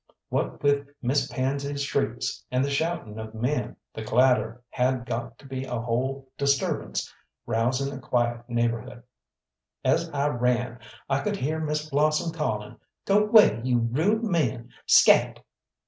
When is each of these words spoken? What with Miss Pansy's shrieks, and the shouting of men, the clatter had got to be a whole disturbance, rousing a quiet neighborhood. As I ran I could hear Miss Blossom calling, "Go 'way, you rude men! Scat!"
What 0.29 0.63
with 0.63 0.87
Miss 1.03 1.27
Pansy's 1.27 1.83
shrieks, 1.83 2.43
and 2.49 2.65
the 2.65 2.71
shouting 2.71 3.19
of 3.19 3.35
men, 3.35 3.75
the 3.93 4.01
clatter 4.03 4.63
had 4.71 5.05
got 5.05 5.37
to 5.37 5.45
be 5.45 5.63
a 5.63 5.79
whole 5.79 6.27
disturbance, 6.39 7.13
rousing 7.45 7.93
a 7.93 7.99
quiet 7.99 8.49
neighborhood. 8.49 9.03
As 9.85 10.09
I 10.11 10.29
ran 10.29 10.79
I 11.07 11.19
could 11.21 11.35
hear 11.37 11.59
Miss 11.59 11.87
Blossom 11.87 12.33
calling, 12.33 12.77
"Go 13.05 13.25
'way, 13.25 13.61
you 13.63 13.77
rude 13.77 14.23
men! 14.23 14.71
Scat!" 14.87 15.39